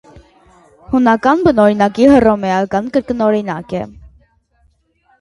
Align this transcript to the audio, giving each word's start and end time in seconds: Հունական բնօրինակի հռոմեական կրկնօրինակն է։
Հունական 0.93 1.43
բնօրինակի 1.49 2.09
հռոմեական 2.15 2.91
կրկնօրինակն 2.99 3.81
է։ 3.85 3.89